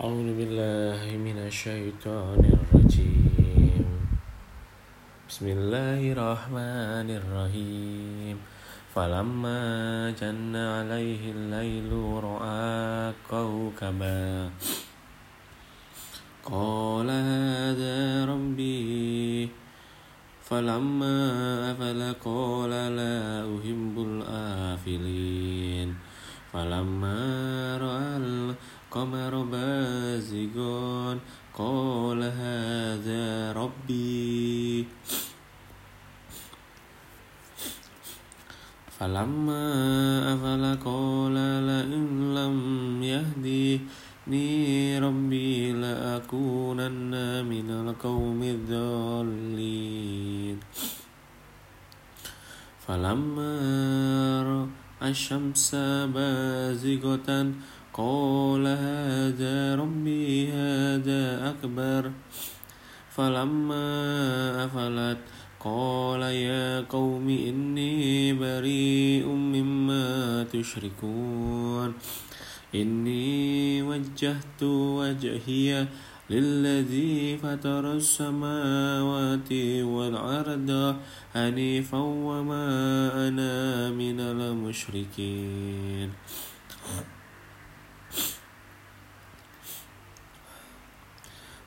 [0.00, 3.84] أعوذ بالله من الشيطان الرجيم.
[5.28, 8.36] بسم الله الرحمن الرحيم.
[8.96, 9.62] فلما
[10.20, 11.92] جن عليه الليل
[12.24, 14.50] رأى كوكبا.
[16.44, 19.48] قال هذا ربي.
[20.48, 21.18] فلما
[21.72, 25.94] أفل قال لا أحب الآفلين.
[26.52, 27.20] فلما
[27.76, 28.09] رأى
[28.90, 31.18] القمر بازغا
[31.54, 34.86] قال هذا ربي.
[38.98, 39.66] فلما
[40.34, 41.36] أفل قال
[41.70, 42.58] لئن لم
[43.02, 47.14] يهدني ربي لأكونن
[47.46, 49.80] من القوم الضالين.
[52.86, 53.54] فلما
[54.42, 55.74] رأى الشمس
[56.10, 57.30] بازغة
[58.00, 62.10] قال هذا ربي هذا أكبر
[63.10, 63.84] فلما
[64.64, 65.18] أفلت
[65.60, 71.94] قال يا قوم إني بريء مما تشركون
[72.74, 75.86] إني وجهت وجهي
[76.30, 80.96] للذي فطر السماوات والأرض
[81.34, 82.68] حنيفا وما
[83.28, 86.10] أنا من المشركين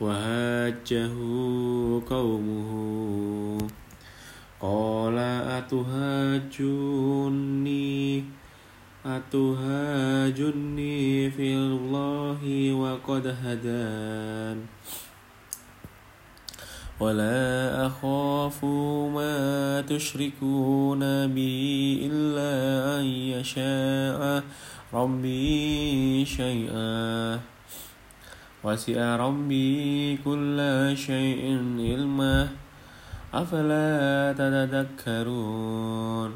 [0.00, 1.14] وهاجه
[2.08, 3.58] قومه.
[4.60, 5.18] قال
[5.58, 6.86] أتهاجوني
[9.06, 10.50] أتهاجني
[11.30, 14.66] في الله وقد هدان.
[17.00, 18.64] ولا أخاف
[19.14, 22.52] ما تشركون به إلا
[23.00, 24.42] أن يشاء
[24.94, 27.55] ربي شيئا.
[28.66, 30.58] وسع ربي كل
[30.98, 31.42] شيء
[31.78, 32.48] علما.
[33.34, 36.30] أفلا تتذكرون؟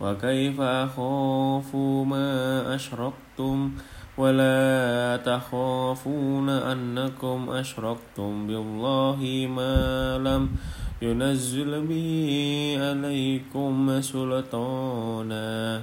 [0.00, 1.76] وكيف أخاف
[2.12, 2.28] ما
[2.74, 3.72] أشركتم
[4.18, 9.76] ولا تخافون أنكم أشركتم بالله ما
[10.18, 10.52] لم
[11.02, 12.28] ينزل به
[12.76, 15.82] عليكم سلطانا.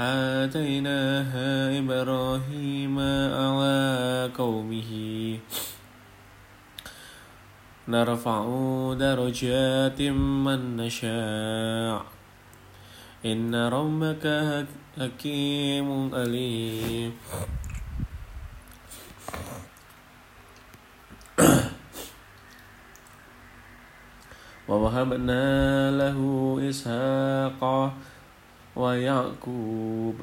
[0.00, 2.96] آتيناها إبراهيم
[3.36, 4.92] على قومه.
[7.88, 8.44] نرفع
[8.94, 12.00] درجات من نشاء.
[13.26, 14.24] إن ربك
[15.00, 17.12] حكيم أليم.
[24.68, 26.18] ووهبنا له
[26.70, 27.92] إسحاق
[28.80, 30.16] ويعقوب.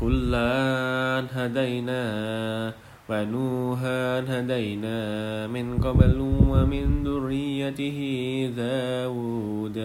[0.00, 2.02] كلا هدينا
[3.08, 4.02] ونوحا
[4.32, 4.98] هدينا
[5.46, 6.18] من قبل
[6.52, 7.98] ومن ذريته
[8.56, 9.78] داود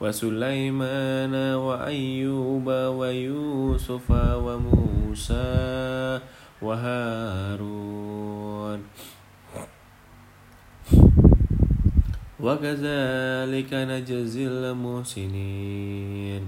[0.00, 2.66] وسليمان وأيوب
[3.00, 4.08] ويوسف
[4.46, 6.20] وموسى
[6.62, 8.45] وهارون.
[12.46, 16.42] وكذلك نجزي المحسنين.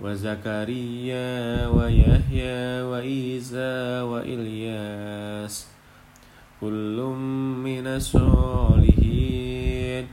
[0.00, 5.68] وزكريا ويحيى وإيسى وإلياس
[6.60, 6.96] كل
[7.64, 10.04] من الصالحين.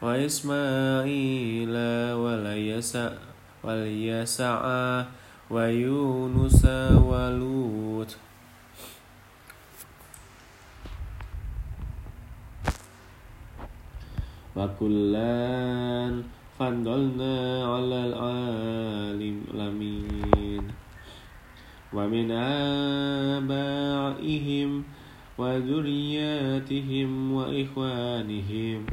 [0.00, 1.76] وإسماعيل
[3.64, 4.60] واليسع
[5.50, 6.64] ويونس
[7.08, 7.93] ولوط
[14.56, 16.22] وكلا
[16.58, 17.36] فضلنا
[17.66, 19.44] على العالمين
[21.94, 22.30] ومن
[23.42, 24.70] آبائهم
[25.38, 28.86] وذرياتهم وإخوانهم.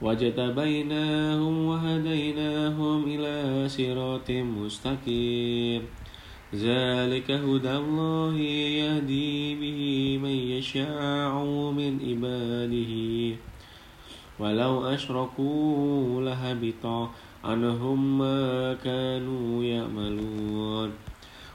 [0.00, 5.82] واجتبيناهم وهديناهم إلى صراط مستقيم.
[6.54, 8.34] ذلك هدى الله
[8.82, 9.80] يهدي به
[10.22, 11.34] من يشاء
[11.70, 12.92] من عباده.
[14.38, 17.10] ولو أشركوا لهبط
[17.44, 20.90] عنهم ما كانوا يعملون.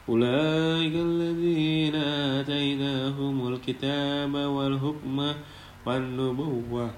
[0.09, 1.95] أولئك الذين
[2.39, 5.33] آتيناهم الكتاب والحكم
[5.85, 6.89] والنبوة.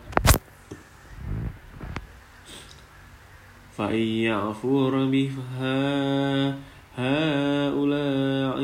[3.78, 6.58] فإن يعفور بها
[6.98, 8.60] هؤلاء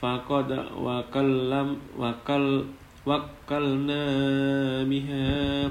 [0.00, 1.68] فقد وكلم
[1.98, 2.64] وكل
[3.06, 4.04] وكلنا
[4.84, 5.70] بها.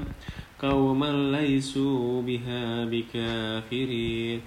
[0.58, 4.40] قوما ليسوا بها بكافرين.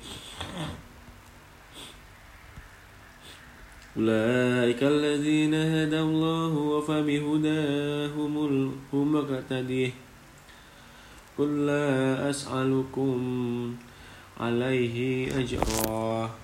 [3.98, 6.54] أولئك الذين هدى الله
[6.88, 8.34] فبهداهم
[8.94, 9.92] هم اقتديه
[11.38, 13.18] قل لا أسألكم
[14.40, 16.41] عليه أجرا.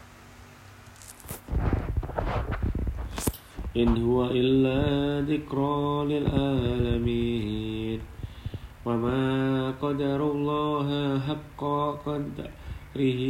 [3.77, 4.81] إن هو إلا
[5.29, 7.99] ذكرى للعالمين.
[8.85, 11.61] وما قدر الله حق
[12.05, 13.21] قدره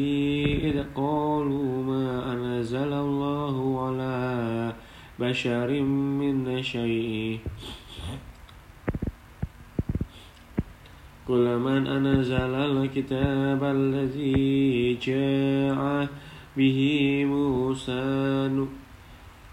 [0.67, 3.55] إذ قالوا ما أنزل الله
[3.85, 4.19] على
[5.19, 5.69] بشر
[6.21, 7.39] من شيء.
[11.27, 16.07] كل من أنزل الكتاب الذي جاء
[16.57, 16.79] به
[17.25, 18.07] موسى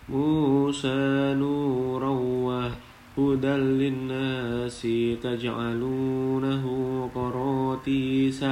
[0.08, 4.86] موسى نورا وهدى للناس
[5.22, 6.64] تجعلونه
[7.14, 8.44] قراطيس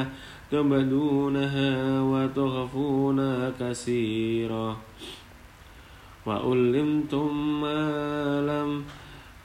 [0.51, 4.77] تبدونها وتخفون كثيرا.
[6.27, 7.83] وعلمتم ما
[8.41, 8.85] لم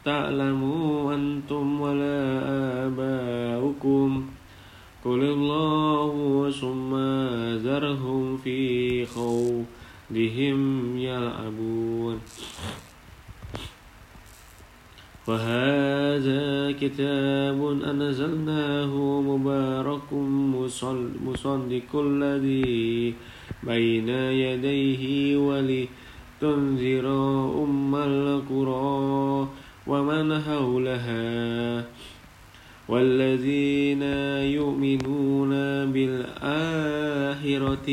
[0.06, 2.20] تعلموا أنتم ولا
[2.88, 4.26] آباؤكم.
[5.06, 6.96] قل الله ثم
[7.68, 9.06] ذرهم في
[10.08, 12.20] خوضهم يلعبون.
[15.28, 20.14] وهذا كتاب أنزلناه مبارك
[21.26, 23.14] مصدق الذي
[23.64, 27.08] بين يديه ولتنذر
[27.64, 29.48] أم القرى
[29.88, 31.86] ومن حولها.
[32.88, 34.04] والذين
[34.56, 35.52] يؤمنون
[35.92, 37.88] بالآخرة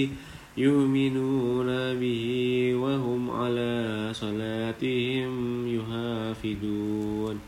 [0.57, 1.67] يؤمنون
[2.01, 2.27] به
[2.75, 5.33] وهم على صلاتهم
[5.77, 7.41] يحافظون.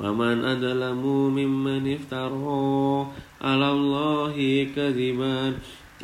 [0.00, 1.02] ومن أظلم
[1.36, 3.06] ممن افترى
[3.42, 5.54] على الله كذبا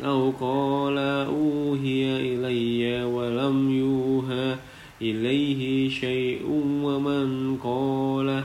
[0.05, 2.03] أو قال أوهي
[2.33, 4.55] إلي ولم يوهى
[5.01, 6.45] إليه شيء
[6.83, 8.43] ومن قال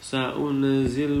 [0.00, 1.20] سأنزل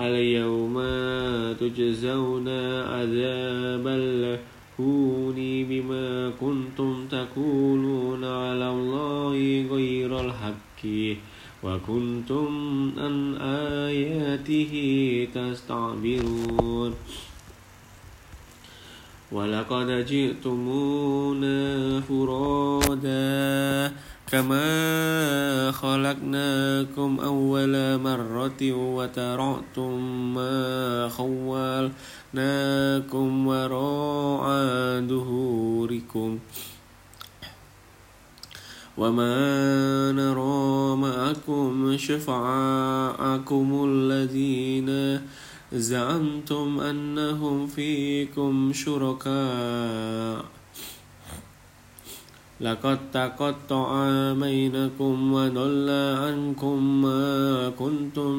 [0.00, 0.74] اليوم
[1.60, 2.48] تجزون
[2.92, 5.38] عذاب الهون
[5.70, 10.82] بما كنتم تقولون على الله غير الحق
[11.62, 12.48] وكنتم
[12.98, 13.36] عن
[13.86, 14.72] آياته
[15.34, 16.94] تستعبرون.
[19.32, 21.60] ولقد جئتمونا
[22.00, 23.92] فرادا
[24.32, 30.00] كما خلقناكم أول مرة وترعتم
[30.34, 31.86] ما خولناكم
[33.46, 34.46] وراء
[35.00, 36.38] ظهوركم
[38.98, 45.20] وما نرى معكم شفعاءكم الذين
[45.72, 50.57] زعمتم أنهم فيكم شركاء
[52.60, 53.88] لقد تقطع
[54.32, 55.90] بينكم وضل
[56.22, 58.34] عنكم ما كنتم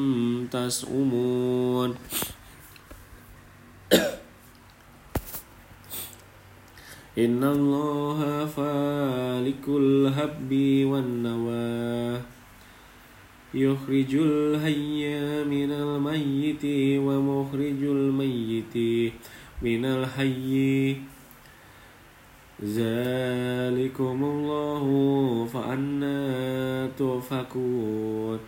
[0.46, 1.94] تزعمون.
[7.24, 10.52] إن الله فالك الهب
[10.84, 12.20] والنوى.
[13.54, 15.02] يخرج الحي
[15.44, 16.64] من الميت
[17.06, 18.74] ومخرج الميت
[19.62, 20.96] من الحي
[22.64, 24.84] ذلكم الله
[25.52, 28.38] فأنا تؤفكون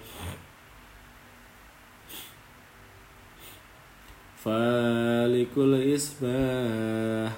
[4.45, 7.33] فالك الإصباح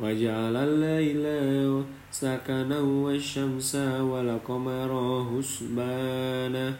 [0.00, 1.24] وجعل الليل
[2.10, 3.74] سكنا والشمس
[4.10, 4.90] والقمر
[5.30, 6.74] حسبانا.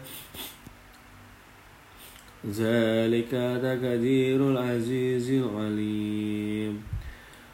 [2.45, 3.31] ذلك
[3.63, 6.92] تقدير العزيز العليم.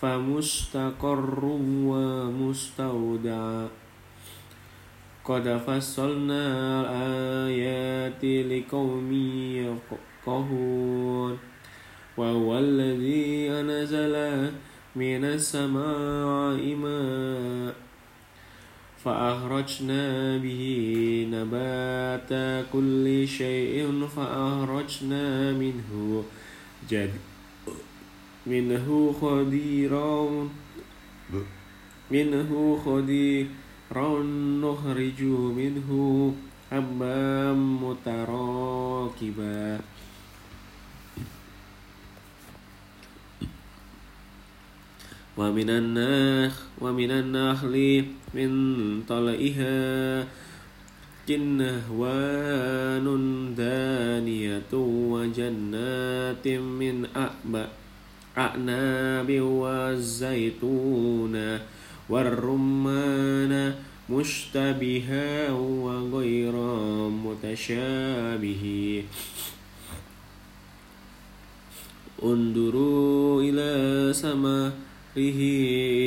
[0.00, 1.44] فمستقر
[1.90, 3.66] ومستودع.
[5.24, 6.44] قد فصلنا
[6.80, 9.12] الآيات لقوم
[9.56, 11.38] يفقهون.
[12.16, 14.14] وهو الذي أنزل
[14.96, 17.74] من السماء ماء
[19.04, 20.62] فأخرجنا به
[21.32, 22.30] نبات
[22.72, 26.24] كل شيء فأخرجنا منه
[26.90, 27.29] جد
[28.46, 30.48] منه خديرا
[32.10, 34.22] منه خديرا
[34.62, 35.22] نخرج
[35.58, 35.90] منه
[36.70, 39.80] حبا متراكبا.
[45.40, 48.04] ومن النخ ومن النخل
[48.34, 48.50] من
[49.08, 50.26] طلئها
[51.28, 53.06] جنهوان
[53.56, 57.06] دانية وجنات من
[58.38, 61.34] أعناب والزيتون
[62.08, 63.74] والرمان
[64.10, 66.52] مشتبها وغير
[67.10, 68.64] متشابه.
[72.22, 74.72] انظروا إلى سماء
[75.16, 75.40] به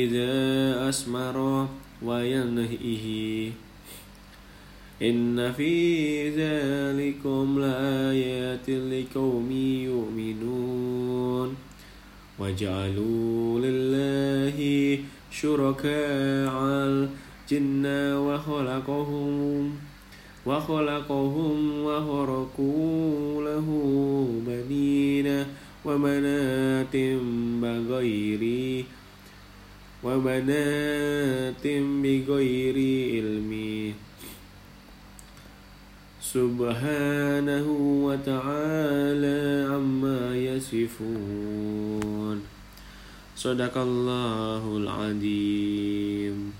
[0.04, 1.68] إذا أسمر
[2.02, 3.06] وينهئه
[5.02, 9.50] إن في ذلكم لآيات لقوم
[9.90, 11.63] يؤمنون.
[12.38, 14.58] وجعلوا لله
[15.30, 17.86] شركاء الجن
[18.16, 19.76] وخلقهم
[20.46, 23.68] وخلقهم وخرقوا له
[24.46, 25.46] بنين
[25.84, 26.96] وبنات
[27.62, 28.84] بغير
[30.04, 31.66] وبنات
[32.02, 32.76] بغير
[33.14, 33.52] علم
[36.34, 37.66] سبحانه
[38.06, 42.42] وتعالى عما يصفون.
[43.36, 46.53] صدق الله العظيم.